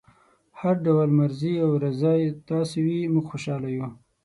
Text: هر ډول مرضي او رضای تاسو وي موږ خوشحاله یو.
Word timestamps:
هر 0.59 0.75
ډول 0.85 1.09
مرضي 1.19 1.53
او 1.65 1.71
رضای 1.85 2.21
تاسو 2.49 2.75
وي 2.85 2.99
موږ 3.13 3.25
خوشحاله 3.31 3.69
یو. 3.77 3.87